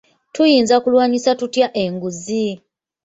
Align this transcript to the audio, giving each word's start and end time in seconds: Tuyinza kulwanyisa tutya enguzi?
Tuyinza 0.33 0.75
kulwanyisa 0.83 1.31
tutya 1.39 1.67
enguzi? 1.83 2.45